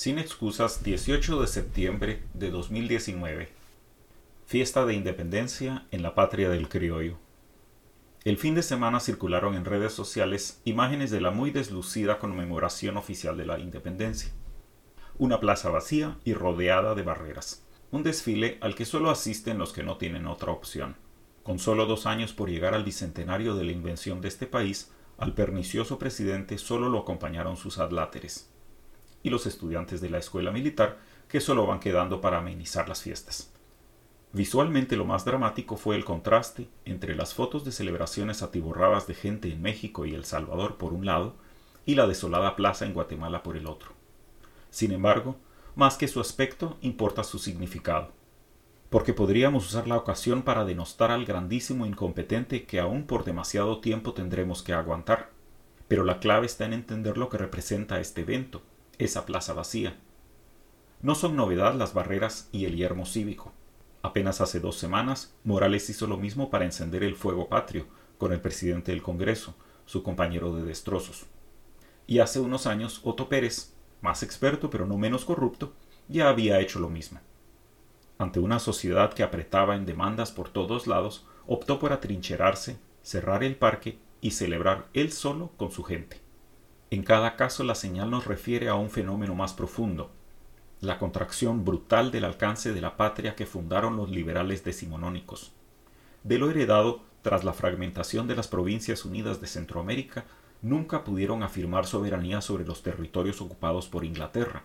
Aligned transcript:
Sin 0.00 0.18
excusas, 0.18 0.82
18 0.82 1.42
de 1.42 1.46
septiembre 1.46 2.22
de 2.32 2.50
2019. 2.50 3.50
Fiesta 4.46 4.86
de 4.86 4.94
Independencia 4.94 5.84
en 5.90 6.00
la 6.00 6.14
patria 6.14 6.48
del 6.48 6.70
criollo. 6.70 7.18
El 8.24 8.38
fin 8.38 8.54
de 8.54 8.62
semana 8.62 9.00
circularon 9.00 9.56
en 9.56 9.66
redes 9.66 9.92
sociales 9.92 10.62
imágenes 10.64 11.10
de 11.10 11.20
la 11.20 11.32
muy 11.32 11.50
deslucida 11.50 12.18
conmemoración 12.18 12.96
oficial 12.96 13.36
de 13.36 13.44
la 13.44 13.58
independencia. 13.58 14.32
Una 15.18 15.38
plaza 15.38 15.68
vacía 15.68 16.16
y 16.24 16.32
rodeada 16.32 16.94
de 16.94 17.02
barreras. 17.02 17.62
Un 17.90 18.02
desfile 18.02 18.56
al 18.62 18.74
que 18.74 18.86
solo 18.86 19.10
asisten 19.10 19.58
los 19.58 19.74
que 19.74 19.82
no 19.82 19.98
tienen 19.98 20.26
otra 20.26 20.50
opción. 20.50 20.96
Con 21.42 21.58
solo 21.58 21.84
dos 21.84 22.06
años 22.06 22.32
por 22.32 22.48
llegar 22.48 22.72
al 22.72 22.84
bicentenario 22.84 23.54
de 23.54 23.64
la 23.64 23.72
invención 23.72 24.22
de 24.22 24.28
este 24.28 24.46
país, 24.46 24.92
al 25.18 25.34
pernicioso 25.34 25.98
presidente 25.98 26.56
solo 26.56 26.88
lo 26.88 27.00
acompañaron 27.00 27.58
sus 27.58 27.78
adláteres 27.78 28.50
y 29.22 29.30
los 29.30 29.46
estudiantes 29.46 30.00
de 30.00 30.10
la 30.10 30.18
escuela 30.18 30.50
militar 30.50 30.98
que 31.28 31.40
solo 31.40 31.66
van 31.66 31.80
quedando 31.80 32.20
para 32.20 32.38
amenizar 32.38 32.88
las 32.88 33.02
fiestas. 33.02 33.52
Visualmente 34.32 34.96
lo 34.96 35.04
más 35.04 35.24
dramático 35.24 35.76
fue 35.76 35.96
el 35.96 36.04
contraste 36.04 36.68
entre 36.84 37.16
las 37.16 37.34
fotos 37.34 37.64
de 37.64 37.72
celebraciones 37.72 38.42
atiborradas 38.42 39.06
de 39.06 39.14
gente 39.14 39.50
en 39.50 39.60
México 39.60 40.06
y 40.06 40.14
El 40.14 40.24
Salvador 40.24 40.76
por 40.76 40.92
un 40.92 41.04
lado 41.04 41.34
y 41.84 41.96
la 41.96 42.06
desolada 42.06 42.54
plaza 42.54 42.86
en 42.86 42.94
Guatemala 42.94 43.42
por 43.42 43.56
el 43.56 43.66
otro. 43.66 43.92
Sin 44.70 44.92
embargo, 44.92 45.36
más 45.74 45.96
que 45.96 46.06
su 46.06 46.20
aspecto 46.20 46.78
importa 46.80 47.24
su 47.24 47.38
significado, 47.38 48.12
porque 48.88 49.14
podríamos 49.14 49.66
usar 49.66 49.88
la 49.88 49.96
ocasión 49.96 50.42
para 50.42 50.64
denostar 50.64 51.10
al 51.10 51.24
grandísimo 51.24 51.86
incompetente 51.86 52.64
que 52.64 52.80
aún 52.80 53.06
por 53.06 53.24
demasiado 53.24 53.80
tiempo 53.80 54.14
tendremos 54.14 54.62
que 54.62 54.72
aguantar. 54.72 55.30
Pero 55.88 56.04
la 56.04 56.20
clave 56.20 56.46
está 56.46 56.66
en 56.66 56.72
entender 56.72 57.18
lo 57.18 57.28
que 57.28 57.38
representa 57.38 58.00
este 58.00 58.20
evento, 58.20 58.62
esa 59.04 59.24
plaza 59.26 59.54
vacía. 59.54 59.98
No 61.02 61.14
son 61.14 61.34
novedad 61.34 61.74
las 61.74 61.94
barreras 61.94 62.48
y 62.52 62.66
el 62.66 62.76
yermo 62.76 63.06
cívico. 63.06 63.52
Apenas 64.02 64.40
hace 64.40 64.60
dos 64.60 64.76
semanas, 64.76 65.34
Morales 65.44 65.88
hizo 65.88 66.06
lo 66.06 66.18
mismo 66.18 66.50
para 66.50 66.66
encender 66.66 67.02
el 67.02 67.16
fuego 67.16 67.48
patrio 67.48 67.86
con 68.18 68.32
el 68.32 68.40
presidente 68.40 68.92
del 68.92 69.02
Congreso, 69.02 69.54
su 69.86 70.02
compañero 70.02 70.54
de 70.54 70.64
destrozos. 70.64 71.26
Y 72.06 72.18
hace 72.18 72.40
unos 72.40 72.66
años, 72.66 73.00
Otto 73.04 73.28
Pérez, 73.28 73.74
más 74.02 74.22
experto 74.22 74.68
pero 74.68 74.86
no 74.86 74.98
menos 74.98 75.24
corrupto, 75.24 75.72
ya 76.08 76.28
había 76.28 76.60
hecho 76.60 76.80
lo 76.80 76.90
mismo. 76.90 77.20
Ante 78.18 78.40
una 78.40 78.58
sociedad 78.58 79.14
que 79.14 79.22
apretaba 79.22 79.76
en 79.76 79.86
demandas 79.86 80.32
por 80.32 80.50
todos 80.50 80.86
lados, 80.86 81.26
optó 81.46 81.78
por 81.78 81.92
atrincherarse, 81.94 82.78
cerrar 83.02 83.42
el 83.42 83.56
parque 83.56 83.98
y 84.20 84.32
celebrar 84.32 84.88
él 84.92 85.12
solo 85.12 85.52
con 85.56 85.70
su 85.70 85.84
gente. 85.84 86.20
En 86.90 87.04
cada 87.04 87.36
caso 87.36 87.62
la 87.62 87.76
señal 87.76 88.10
nos 88.10 88.26
refiere 88.26 88.68
a 88.68 88.74
un 88.74 88.90
fenómeno 88.90 89.36
más 89.36 89.52
profundo, 89.52 90.10
la 90.80 90.98
contracción 90.98 91.64
brutal 91.64 92.10
del 92.10 92.24
alcance 92.24 92.72
de 92.72 92.80
la 92.80 92.96
patria 92.96 93.36
que 93.36 93.46
fundaron 93.46 93.96
los 93.96 94.10
liberales 94.10 94.64
decimonónicos. 94.64 95.52
De 96.24 96.38
lo 96.38 96.50
heredado 96.50 97.02
tras 97.22 97.44
la 97.44 97.52
fragmentación 97.52 98.26
de 98.26 98.34
las 98.34 98.48
Provincias 98.48 99.04
Unidas 99.04 99.40
de 99.40 99.46
Centroamérica, 99.46 100.24
nunca 100.62 101.04
pudieron 101.04 101.42
afirmar 101.42 101.86
soberanía 101.86 102.40
sobre 102.40 102.64
los 102.64 102.82
territorios 102.82 103.40
ocupados 103.40 103.88
por 103.88 104.04
Inglaterra. 104.04 104.64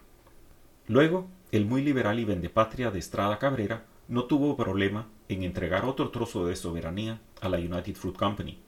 Luego, 0.88 1.28
el 1.52 1.66
muy 1.66 1.84
liberal 1.84 2.20
y 2.20 2.26
vendepatria 2.26 2.92
de 2.92 3.00
Estrada 3.00 3.40
Cabrera 3.40 3.86
no 4.08 4.26
tuvo 4.26 4.56
problema 4.56 5.08
en 5.30 5.44
entregar 5.44 5.86
otro 5.86 6.10
trozo 6.10 6.46
de 6.46 6.56
soberanía 6.56 7.20
a 7.42 7.50
la 7.50 7.58
United 7.58 7.96
Fruit 7.96 8.16
Company, 8.16 8.60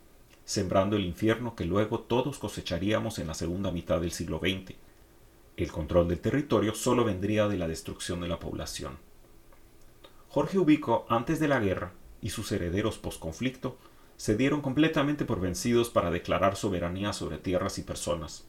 sembrando 0.47 0.95
el 0.95 1.03
infierno 1.03 1.55
que 1.55 1.65
luego 1.65 1.99
todos 1.99 2.39
cosecharíamos 2.39 3.19
en 3.19 3.27
la 3.27 3.33
segunda 3.33 3.69
mitad 3.69 3.99
del 3.99 4.13
siglo 4.13 4.39
XX. 4.39 4.77
El 5.57 5.71
control 5.73 6.07
del 6.07 6.21
territorio 6.21 6.73
solo 6.73 7.03
vendría 7.03 7.49
de 7.49 7.57
la 7.57 7.67
destrucción 7.67 8.21
de 8.21 8.29
la 8.29 8.39
población. 8.39 8.97
Jorge 10.29 10.57
Ubico, 10.57 11.05
antes 11.09 11.41
de 11.41 11.49
la 11.49 11.59
guerra, 11.59 11.91
y 12.21 12.29
sus 12.29 12.49
herederos 12.53 12.97
posconflicto, 12.97 13.77
se 14.15 14.37
dieron 14.37 14.61
completamente 14.61 15.25
por 15.25 15.41
vencidos 15.41 15.89
para 15.89 16.11
declarar 16.11 16.55
soberanía 16.55 17.11
sobre 17.11 17.39
tierras 17.39 17.77
y 17.77 17.81
personas. 17.81 18.45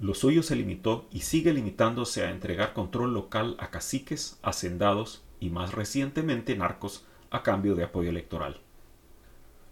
Lo 0.00 0.14
suyo 0.14 0.42
se 0.42 0.56
limitó 0.56 1.06
y 1.12 1.20
sigue 1.20 1.52
limitándose 1.52 2.24
a 2.24 2.30
entregar 2.30 2.72
control 2.72 3.14
local 3.14 3.54
a 3.60 3.70
caciques, 3.70 4.40
hacendados 4.42 5.22
y 5.38 5.50
más 5.50 5.74
recientemente 5.74 6.56
narcos 6.56 7.06
a 7.30 7.44
cambio 7.44 7.76
de 7.76 7.84
apoyo 7.84 8.10
electoral. 8.10 8.63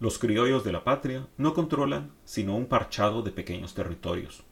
Los 0.03 0.19
criollos 0.19 0.65
de 0.65 0.73
la 0.73 0.83
patria 0.83 1.29
no 1.37 1.53
controlan 1.53 2.11
sino 2.25 2.57
un 2.57 2.65
parchado 2.65 3.21
de 3.21 3.31
pequeños 3.31 3.73
territorios. 3.73 4.43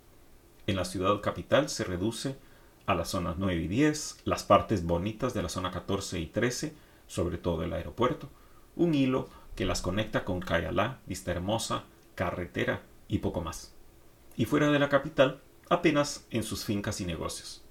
En 0.66 0.78
la 0.78 0.85
ciudad 0.85 1.19
capital 1.19 1.67
se 1.67 1.84
reduce 1.84 2.38
a 2.85 2.95
las 2.95 3.09
zonas 3.09 3.35
9 3.38 3.63
y 3.63 3.67
10, 3.67 4.22
las 4.23 4.45
partes 4.45 4.85
bonitas 4.85 5.34
de 5.34 5.44
la 5.44 5.50
zona 5.50 5.69
14 5.69 6.22
y 6.22 6.28
13, 6.28 6.73
sobre 7.06 7.38
todo 7.38 7.63
el 7.63 7.73
aeropuerto, 7.73 8.29
un 8.78 8.95
hilo 8.95 9.28
que 9.57 9.66
las 9.66 9.81
conecta 9.81 10.23
con 10.23 10.40
Cayalá, 10.40 11.01
Vista 11.06 11.31
Hermosa, 11.31 11.84
carretera 12.16 12.84
y 13.09 13.17
poco 13.17 13.41
más. 13.41 13.75
Y 14.38 14.45
fuera 14.45 14.72
de 14.72 14.79
la 14.79 14.88
capital, 14.88 15.41
apenas 15.69 16.28
en 16.29 16.44
sus 16.44 16.63
fincas 16.63 17.01
y 17.01 17.06
negocios. 17.06 17.61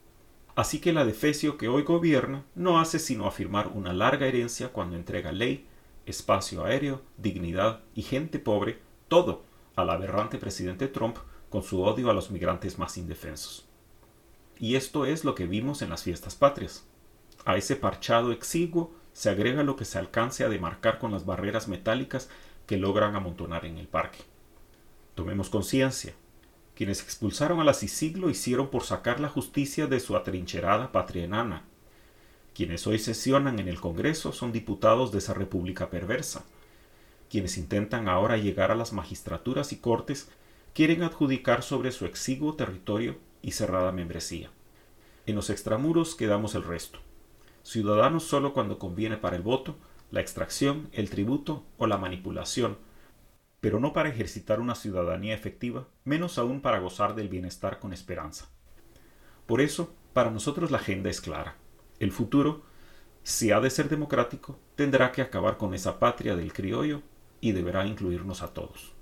Así 0.55 0.81
que 0.81 0.93
la 0.93 1.07
defecio 1.07 1.57
que 1.57 1.69
hoy 1.69 1.85
gobierna 1.85 2.45
no 2.55 2.79
hace 2.79 2.99
sino 2.99 3.27
afirmar 3.27 3.69
una 3.69 3.95
larga 3.95 4.27
herencia 4.27 4.69
cuando 4.69 4.97
entrega 4.97 5.33
ley 5.33 5.67
espacio 6.07 6.65
aéreo, 6.65 7.03
dignidad 7.17 7.81
y 7.95 8.03
gente 8.03 8.39
pobre, 8.39 8.79
todo 9.09 9.45
al 9.77 9.91
aberrante 9.91 10.39
presidente 10.39 10.89
Trump 10.89 11.19
con 11.49 11.63
su 11.63 11.83
odio 11.83 12.11
a 12.11 12.15
los 12.15 12.31
migrantes 12.31 12.79
más 12.79 12.97
indefensos. 12.97 13.67
Y 14.59 14.77
esto 14.77 15.07
es 15.07 15.25
lo 15.25 15.35
que 15.35 15.47
vimos 15.47 15.83
en 15.83 15.91
las 15.91 16.03
fiestas 16.03 16.35
patrias. 16.35 16.87
A 17.45 17.57
ese 17.57 17.77
parchado 17.77 18.33
exiguo 18.33 18.93
se 19.13 19.31
agrega 19.31 19.63
lo 19.63 19.77
que 19.77 19.85
se 19.85 19.99
alcance 19.99 20.45
a 20.45 20.49
demarcar 20.49 20.99
con 20.99 21.11
las 21.13 21.25
barreras 21.25 21.67
metálicas 21.67 22.29
que 22.67 22.77
logran 22.77 23.17
amontonar 23.17 23.65
en 23.65 23.79
el 23.79 23.89
parque. 23.89 24.19
Tomemos 25.15 25.51
conciencia. 25.51 26.15
Quienes 26.75 27.03
expulsaron 27.03 27.61
a 27.61 27.65
la 27.65 27.75
hicieron 28.31 28.69
por 28.69 28.85
sacar 28.85 29.21
la 29.21 29.29
justicia 29.29 29.87
de 29.87 30.01
su 30.01 30.17
atrincherada 30.17 30.93
patria 30.93 31.25
enana, 31.25 31.65
quienes 32.55 32.87
hoy 32.87 32.99
sesionan 32.99 33.59
en 33.59 33.69
el 33.69 33.81
Congreso 33.81 34.33
son 34.33 34.53
diputados 34.53 35.13
de 35.13 35.19
esa 35.19 35.35
república 35.35 35.89
perversa. 35.91 36.45
Quienes 37.29 37.59
intentan 37.59 38.09
ahora 38.09 38.37
llegar 38.37 38.71
a 38.71 38.75
las 38.75 38.93
magistraturas 38.93 39.73
y 39.73 39.77
cortes 39.77 40.29
quieren 40.75 41.03
adjudicar 41.03 41.63
sobre 41.63 41.93
su 41.93 42.07
exiguo 42.07 42.55
territorio 42.55 43.19
y 43.43 43.53
cerrada 43.53 43.93
membresía. 43.93 44.51
En 45.27 45.37
los 45.37 45.51
extramuros 45.51 46.15
quedamos 46.15 46.55
el 46.55 46.65
resto. 46.65 46.99
Ciudadanos 47.63 48.25
solo 48.25 48.53
cuando 48.53 48.79
conviene 48.79 49.17
para 49.17 49.37
el 49.37 49.43
voto, 49.43 49.77
la 50.11 50.21
extracción, 50.21 50.89
el 50.93 51.09
tributo 51.09 51.65
o 51.79 51.87
la 51.87 51.99
manipulación, 51.99 52.79
pero 53.61 53.79
no 53.79 53.93
para 53.93 54.09
ejercitar 54.09 54.59
una 54.59 54.75
ciudadanía 54.75 55.35
efectiva, 55.35 55.87
menos 56.05 56.39
aún 56.39 56.61
para 56.61 56.79
gozar 56.81 57.15
del 57.15 57.29
bienestar 57.29 57.79
con 57.79 57.93
esperanza. 57.93 58.49
Por 59.47 59.61
eso, 59.61 59.95
para 60.13 60.31
nosotros 60.31 60.71
la 60.71 60.79
agenda 60.79 61.11
es 61.11 61.21
clara. 61.21 61.57
El 62.01 62.13
futuro, 62.13 62.63
si 63.23 63.53
ha 63.53 63.61
de 63.61 63.69
ser 63.69 63.91
democrático, 63.91 64.59
tendrá 64.75 65.13
que 65.13 65.21
acabar 65.21 65.59
con 65.59 65.75
esa 65.75 65.99
patria 65.99 66.35
del 66.35 66.55
criollo 66.55 67.03
y 67.43 67.53
deberá 67.53 67.87
incluirnos 67.87 68.43
a 68.43 68.55
todos. 68.55 68.95